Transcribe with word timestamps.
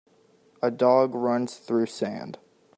A 0.63 0.71
dog 0.71 1.13
runs 1.13 1.57
through 1.59 1.85
sand. 1.85 2.39